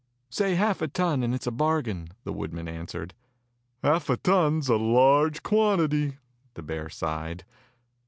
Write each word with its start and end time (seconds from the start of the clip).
"Say 0.31 0.55
half 0.55 0.81
a 0.81 0.87
ton, 0.87 1.21
and 1.21 1.31
it's 1.35 1.45
a 1.45 1.51
bargain," 1.51 2.09
the 2.23 2.33
woodman 2.33 2.67
answered. 2.67 3.13
"Half 3.83 4.09
a 4.09 4.17
ton 4.17 4.57
is 4.57 4.67
a 4.67 4.75
large 4.75 5.43
quantity," 5.43 6.17
the 6.55 6.63
bear 6.63 6.89
sighed. 6.89 7.45